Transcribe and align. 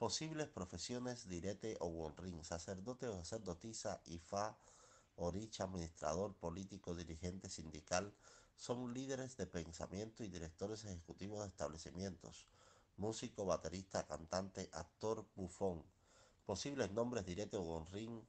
Posibles 0.00 0.48
profesiones 0.48 1.28
direte 1.28 1.76
o 1.78 1.88
wonrin, 1.88 2.42
sacerdote 2.42 3.06
o 3.06 3.18
sacerdotisa, 3.18 4.00
ifa 4.06 4.56
oricha, 5.16 5.64
administrador, 5.64 6.32
político, 6.36 6.94
dirigente 6.94 7.50
sindical, 7.50 8.10
son 8.56 8.94
líderes 8.94 9.36
de 9.36 9.46
pensamiento 9.46 10.24
y 10.24 10.28
directores 10.28 10.86
ejecutivos 10.86 11.40
de 11.40 11.48
establecimientos, 11.48 12.46
músico, 12.96 13.44
baterista, 13.44 14.06
cantante, 14.06 14.70
actor, 14.72 15.26
bufón. 15.36 15.84
Posibles 16.46 16.90
nombres 16.92 17.26
direte 17.26 17.58
o 17.58 17.60
wonrin, 17.60 18.26